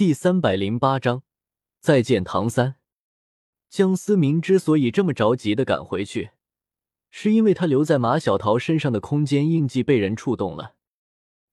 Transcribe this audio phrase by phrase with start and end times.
[0.00, 1.24] 第三百零八章，
[1.78, 2.76] 再见，唐三。
[3.68, 6.30] 江思明之所以这么着急的赶回去，
[7.10, 10.74] 是因为他留在马小桃身上的空间印记被人触动了。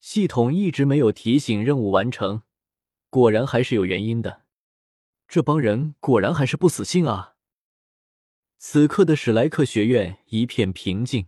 [0.00, 2.40] 系统一直没有提醒任务完成，
[3.10, 4.44] 果然还是有原因的。
[5.28, 7.34] 这帮人果然还是不死心啊！
[8.56, 11.26] 此刻的史莱克学院一片平静，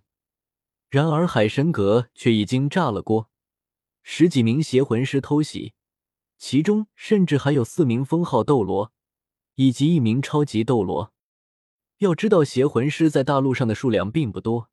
[0.89, 3.29] 然而海神阁却已经炸了锅，
[4.03, 5.75] 十几名邪魂师偷袭。
[6.43, 8.93] 其中甚至还有四名封号斗罗，
[9.55, 11.15] 以及一名超级斗罗。
[11.99, 14.69] 要知道，邪魂师在大陆上的数量并不多，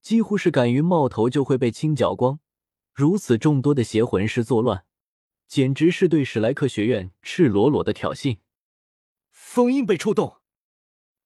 [0.00, 2.40] 几乎是敢于冒头就会被清剿光。
[2.94, 4.86] 如此众多的邪魂师作乱，
[5.46, 8.38] 简直是对史莱克学院赤裸裸的挑衅。
[9.30, 10.38] 封印被触动，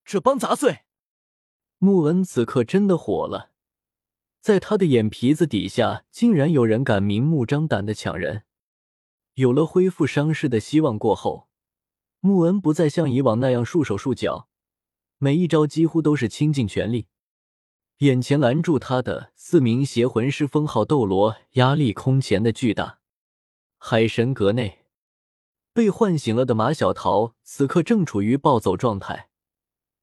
[0.04, 0.80] 这帮杂碎！
[1.78, 3.52] 穆恩此刻真的火了，
[4.40, 8.42] 在他的眼皮子底下，竟然有人敢明目张胆的抢人。
[9.34, 11.48] 有了恢复伤势的希望过后，
[12.20, 14.48] 穆恩不再像以往那样束手束脚，
[15.18, 17.08] 每一招几乎都是倾尽全力。
[17.98, 22.98] 眼前拦住他的四名邪魂师封号斗罗，压力空前的巨大。
[23.78, 24.84] 海神阁内，
[25.72, 29.30] 被唤醒了的马小桃此刻正处于暴走状态，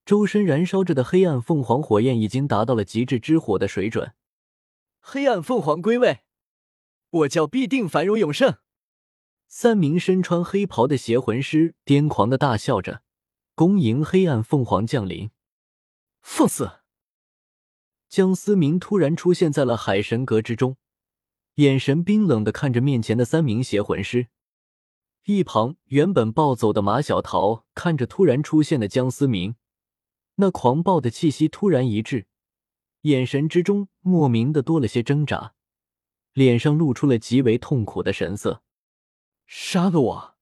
[0.06, 4.14] 周身燃烧着的黑暗凤凰火焰已经达到了极致之火的水准。
[5.00, 6.22] 黑暗凤凰归位，
[7.10, 8.58] 我叫必定繁荣永盛。
[9.52, 13.02] 三名身穿黑袍的邪魂师癫狂的大笑着，
[13.56, 15.32] 恭迎黑暗凤凰降临。
[16.22, 16.70] 放肆！
[18.08, 20.78] 江思明突然出现在了海神阁之中，
[21.56, 24.28] 眼神冰冷的看着面前的三名邪魂师。
[25.26, 29.56] 一旁原本暴走的马小桃看着突然出现的江思明，
[30.36, 32.28] 那狂暴的气息突然一滞，
[33.02, 35.56] 眼神之中莫名的多了些挣扎，
[36.34, 38.62] 脸上露出了极为痛苦的神色。
[39.52, 40.36] 杀了我！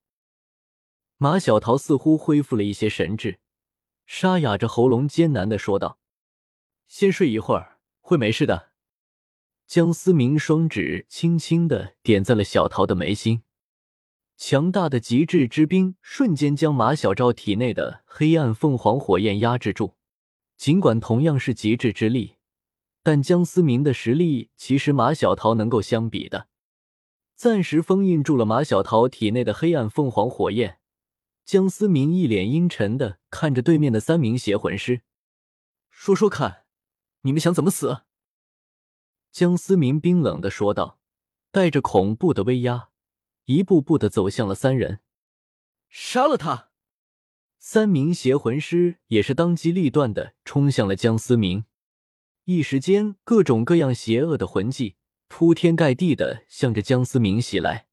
[1.15, 3.39] 马小桃似乎恢复了一些神智，
[4.05, 5.97] 沙哑着喉咙艰难的说道
[6.89, 8.71] ：“先睡一会儿，会没事的。”
[9.65, 13.43] 江思明双指轻轻的点在了小桃的眉心，
[14.35, 19.95] 强大的极致之冰瞬间将马小昭体内的黑暗凤凰火焰压制住。
[20.57, 22.35] 尽管同样是极致之力，
[23.03, 26.49] 但江思明的实力其实马小桃能够相比的。
[27.37, 30.79] 暂时封印住了马小桃体内的黑暗凤凰火焰，
[31.45, 35.03] 江思明一脸阴沉的看着对面的三名邪魂师，
[35.91, 36.65] 说说看，
[37.21, 38.01] 你们想怎么死？
[39.31, 40.99] 江思明冰冷的说道，
[41.51, 42.89] 带着恐怖的威压，
[43.45, 45.01] 一步步的走向了三人，
[45.89, 46.71] 杀了他！
[47.59, 51.65] 三名邪魂师也是当机立断的冲向了江思明，
[52.45, 54.95] 一时间各种各样邪恶的魂技。
[55.27, 57.87] 铺天盖地的向着江思明袭来，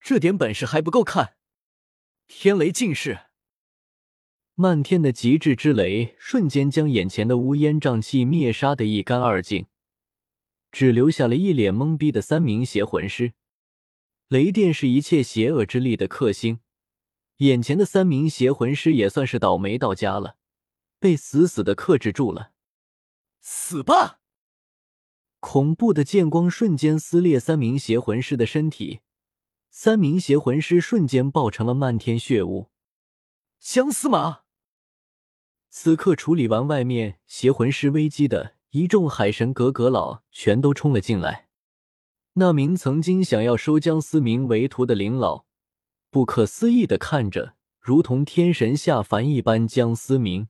[0.00, 1.36] 这点本事还不够看？
[2.28, 3.26] 天雷尽世，
[4.54, 9.66] 漫天的极致之雷瞬间将眼前的乌烟瘴气灭杀的一干二净，
[10.70, 13.32] 只留下了一脸懵逼的三名邪魂师。
[14.28, 16.60] 雷电是一切邪恶之力的克星，
[17.38, 20.36] 眼前的三名邪魂师也算是倒霉到家了，
[20.98, 22.52] 被死死的克制住了。
[23.40, 24.20] 死吧！
[25.42, 29.00] 恐怖的剑光瞬间撕裂三名邪魂师的身体，
[29.70, 32.70] 三名邪魂师瞬间爆成了漫天血雾。
[33.58, 34.42] 姜司马
[35.68, 41.48] 此刻处理完外面邪魂师危机的一众海神阁阁老，全都冲了进来。
[42.34, 45.44] 那名曾经想要收姜思明为徒的灵老，
[46.08, 50.46] 不可思议的看着如同天神下凡一般姜思明，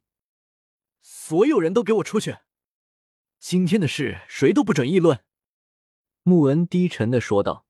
[1.00, 2.36] 所有人都给我出去！
[3.44, 5.18] 今天的事，谁都不准议论。”
[6.22, 7.66] 穆恩低沉的说道，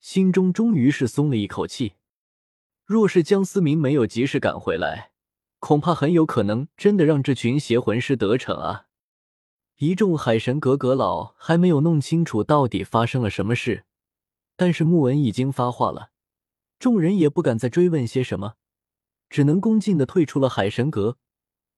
[0.00, 1.96] 心中终于是松了一口气。
[2.86, 5.12] 若是江思明没有及时赶回来，
[5.58, 8.86] 恐怕很有可能真的让这群邪魂师得逞啊！
[9.76, 13.84] 一众海神阁阁老还没有弄清楚到底发生了什么事，
[14.56, 16.10] 但是穆恩已经发话了，
[16.78, 18.54] 众人也不敢再追问些什么，
[19.28, 21.18] 只能恭敬的退出了海神阁。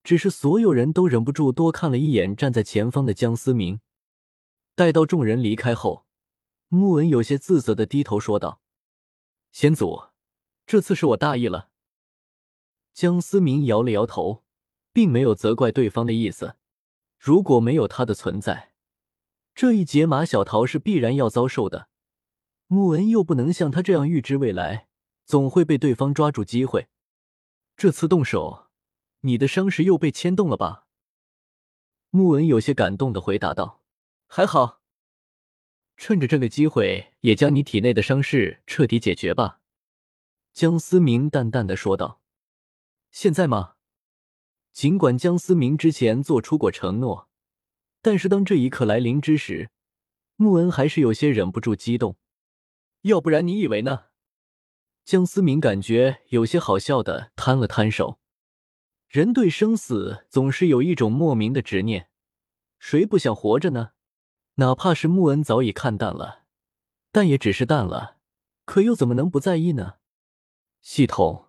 [0.05, 3.81] 只是所有人都忍不住多看了一眼站在前方的江思明。
[4.75, 6.05] 待到众人离开后，
[6.69, 8.61] 穆文有些自责的低头说道
[9.51, 10.09] ：“先祖，
[10.67, 11.71] 这次是我大意了。”
[12.93, 14.45] 江思明摇了摇头，
[14.93, 16.56] 并没有责怪对方的意思。
[17.19, 18.75] 如果没有他的存在，
[19.55, 21.89] 这一劫马小桃是必然要遭受的。
[22.67, 24.89] 穆文又不能像他这样预知未来，
[25.25, 26.89] 总会被对方抓住机会。
[27.75, 28.67] 这次动手。
[29.26, 30.87] 你的伤势又被牵动了吧？
[32.11, 33.82] 穆文有些感动的回答道
[34.29, 34.82] ：“还好，
[35.97, 39.61] 趁着这个机会，也将你体内的伤势彻底解决吧。”
[40.53, 42.21] 江思明淡淡的说道
[43.11, 43.76] ：“现在吗？”
[44.73, 47.31] 尽管江思明之前做出过承诺，
[48.03, 49.70] 但是当这一刻来临之时，
[50.37, 52.19] 穆恩还是有些忍不住激动。
[53.03, 54.06] 要不然你以为呢？
[55.06, 58.20] 江思明感觉有些好笑的摊了摊手。
[59.14, 62.08] 人对生死总是有一种莫名的执念，
[62.81, 63.93] 谁不想活着呢？
[64.55, 66.43] 哪怕是穆恩早已看淡了，
[67.12, 68.16] 但也只是淡了，
[68.64, 69.99] 可又怎么能不在意呢？
[70.82, 71.46] 系统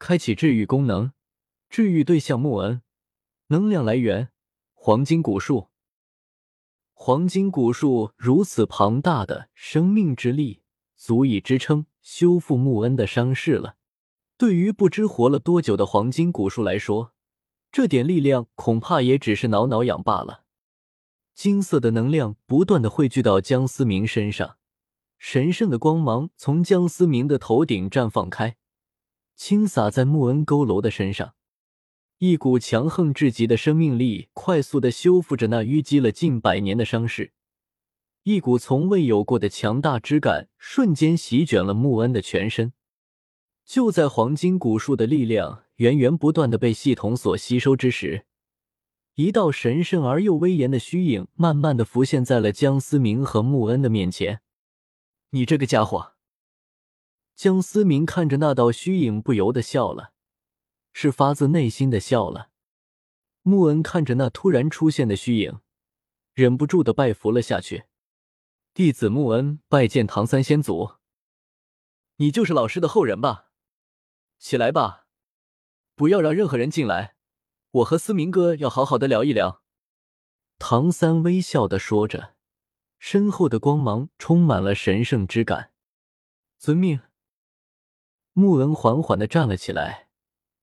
[0.00, 1.12] 开启治愈功能，
[1.68, 2.82] 治愈对象穆恩，
[3.50, 4.32] 能量来源
[4.74, 5.68] 黄金古树。
[6.92, 10.60] 黄金古树如此庞大的生命之力，
[10.96, 13.76] 足以支撑修复穆恩的伤势了。
[14.38, 17.14] 对于不知活了多久的黄金古树来说，
[17.72, 20.44] 这点力量恐怕也只是挠挠痒罢了。
[21.34, 24.56] 金色的能量不断的汇聚到江思明身上，
[25.18, 28.56] 神圣的光芒从江思明的头顶绽放开。
[29.34, 31.34] 倾洒在穆恩佝偻的身上，
[32.18, 37.32] 一股强横至极的生命力快速的修复着那淤积了近百年的伤势，
[38.22, 42.72] 一股从未有过的强大之感瞬间席卷了穆恩的全身。
[43.66, 48.24] 就在黄金古树的力量源源不断的被系统所吸收之时，
[49.16, 54.40] 一道神圣而又威严的虚影慢慢的浮现在了江思明和穆恩的面前。
[55.30, 56.12] 你这个家伙！
[57.34, 60.12] 江思明看着那道虚影，不由得笑了，
[60.92, 62.50] 是发自内心的笑了。
[63.42, 65.58] 穆恩看着那突然出现的虚影，
[66.34, 67.84] 忍不住的拜服了下去。
[68.72, 70.92] 弟子穆恩拜见唐三仙祖。
[72.18, 73.45] 你就是老师的后人吧？
[74.46, 75.08] 起来吧，
[75.96, 77.16] 不要让任何人进来，
[77.72, 79.60] 我和思明哥要好好的聊一聊。
[80.56, 82.36] 唐三微笑的说着，
[83.00, 85.72] 身后的光芒充满了神圣之感。
[86.58, 87.00] 遵命。
[88.34, 90.06] 穆恩缓缓的站了起来，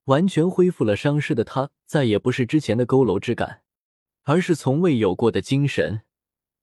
[0.06, 3.64] 完全恢复了伤势的他，再也不是之前的佝偻之感，
[4.22, 6.04] 而是从未有过的精神，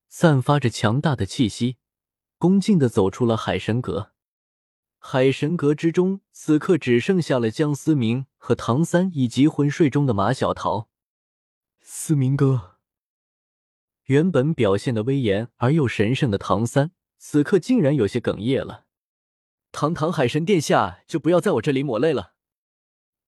[0.08, 1.76] 散发着强大的气息，
[2.38, 4.12] 恭敬的走出了海神阁。
[5.02, 10.90] 海神阁之中，此刻只剩下了江思明和唐三，以及昏睡中的马小桃。
[11.80, 12.76] 思明哥，
[14.04, 18.84] 原本表现的威严而又神圣的唐三，此刻竟然有些哽咽了。
[19.72, 22.34] 堂堂海神殿下，就不要在我这里抹泪了。”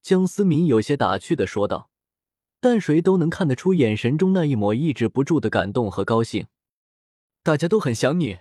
[0.03, 1.91] 江思明有些打趣的说道，
[2.61, 6.49] 但谁都能看得出眼神中那一抹抑制不住的感动和高兴。
[7.43, 8.41] 大家都很想你，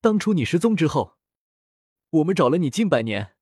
[0.00, 1.17] 当初你失踪之后，
[2.10, 3.34] 我们找了你近百年。”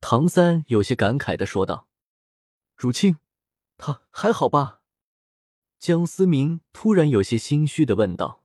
[0.00, 1.88] 唐三有些感慨的说道。
[2.76, 3.18] “竹清，
[3.76, 4.80] 他还好吧？”
[5.78, 8.42] 江思明突然有些心虚的问道。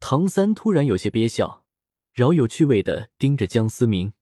[0.00, 1.64] 唐三突然有些憋笑。
[2.12, 4.12] 饶有趣味的盯着江思明，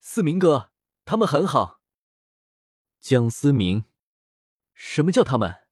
[0.00, 0.70] 思明哥，
[1.04, 1.82] 他们很好。
[3.00, 3.84] 江思明，
[4.72, 5.66] 什么叫他们？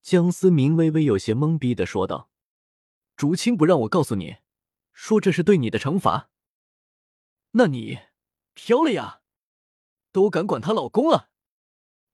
[0.00, 2.30] 江思明微微有些懵逼的说道
[3.16, 4.36] ：“竹青不让我告诉你，
[4.92, 6.30] 说这是对你的惩罚。
[7.56, 8.00] 那你
[8.52, 9.20] 飘了呀？
[10.10, 11.30] 都敢管她老公了？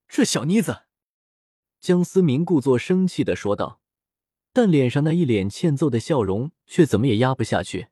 [0.06, 0.82] 这小妮子！”
[1.80, 3.80] 江思明故作生气的说道，
[4.52, 7.88] 但脸上那一脸欠揍的笑容却怎么也压不下去。